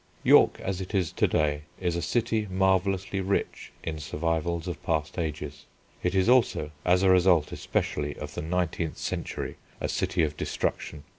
York, 0.23 0.59
as 0.59 0.81
it 0.81 0.95
is 0.95 1.11
to 1.11 1.27
day, 1.27 1.61
is 1.79 1.95
a 1.95 2.01
city 2.01 2.47
marvellously 2.49 3.21
rich 3.21 3.71
in 3.83 3.99
survivals 3.99 4.67
of 4.67 4.81
past 4.81 5.19
ages. 5.19 5.65
It 6.01 6.15
is 6.15 6.27
also, 6.27 6.71
as 6.83 7.03
a 7.03 7.11
result 7.11 7.51
especially 7.51 8.15
of 8.15 8.33
the 8.33 8.41
nineteenth 8.41 8.97
century, 8.97 9.57
a 9.79 9.87
city 9.87 10.23
of 10.23 10.35
destruction. 10.35 11.03